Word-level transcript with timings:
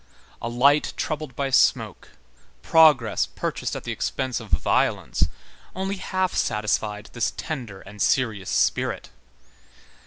A 0.41 0.49
light 0.49 0.93
troubled 0.97 1.35
by 1.35 1.51
smoke, 1.51 2.07
progress 2.63 3.27
purchased 3.27 3.75
at 3.75 3.83
the 3.83 3.91
expense 3.91 4.39
of 4.39 4.49
violence, 4.49 5.27
only 5.75 5.97
half 5.97 6.33
satisfied 6.33 7.11
this 7.13 7.33
tender 7.37 7.81
and 7.81 8.01
serious 8.01 8.49
spirit. 8.49 9.11